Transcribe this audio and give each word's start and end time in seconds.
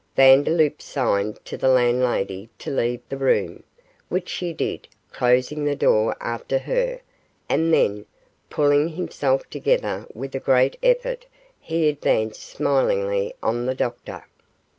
Vandeloup 0.15 0.81
signed 0.81 1.37
to 1.45 1.55
the 1.55 1.67
landlady 1.67 2.49
to 2.57 2.71
leave 2.71 3.01
the 3.07 3.17
room, 3.17 3.61
which 4.09 4.27
she 4.29 4.51
did, 4.51 4.87
closing 5.11 5.63
the 5.63 5.75
door 5.75 6.17
after 6.19 6.57
her, 6.57 7.01
and 7.47 7.71
then, 7.71 8.07
pulling 8.49 8.87
himself 8.87 9.47
together 9.51 10.07
with 10.15 10.33
a 10.33 10.39
great 10.39 10.75
effort, 10.81 11.27
he 11.59 11.87
advanced 11.87 12.41
smilingly 12.41 13.35
on 13.43 13.67
the 13.67 13.75
doctor. 13.75 14.25